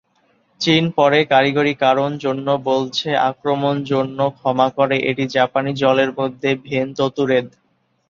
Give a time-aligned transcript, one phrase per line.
[0.61, 7.47] চীন পরে "কারিগরি কারণ" জন্য বলছে আক্রমণ জন্য ক্ষমা করে, এটি জাপানি জলের মধ্যে ভেনততুরেদ।